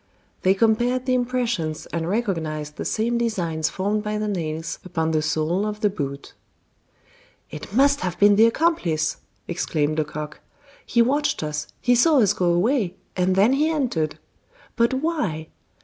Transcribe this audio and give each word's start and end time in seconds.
They 0.41 0.55
compared 0.55 1.05
the 1.05 1.13
impressions 1.13 1.85
and 1.93 2.09
recognized 2.09 2.77
the 2.77 2.85
same 2.85 3.19
designs 3.19 3.69
formed 3.69 4.01
by 4.01 4.17
the 4.17 4.27
nails 4.27 4.79
upon 4.83 5.11
the 5.11 5.21
sole 5.21 5.63
of 5.63 5.81
the 5.81 5.91
boot. 5.91 6.33
"It 7.51 7.71
must 7.71 7.99
have 8.01 8.17
been 8.17 8.35
the 8.35 8.47
accomplice!" 8.47 9.17
exclaimed 9.47 9.99
Lecoq. 9.99 10.39
"He 10.83 11.03
watched 11.03 11.43
us, 11.43 11.67
he 11.79 11.93
saw 11.93 12.17
us 12.19 12.33
go 12.33 12.51
away, 12.51 12.95
and 13.15 13.35
then 13.35 13.53
he 13.53 13.69
entered. 13.69 14.17
But 14.75 14.95
why? 14.95 15.49